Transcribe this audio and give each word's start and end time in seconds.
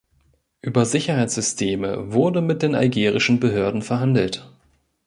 Über 0.63 0.85
Sicherheitssysteme 0.87 2.11
wurde 2.11 2.41
mit 2.41 2.63
den 2.63 2.73
algerischen 2.73 3.39
Behörden 3.39 3.83
verhandelt. 3.83 4.49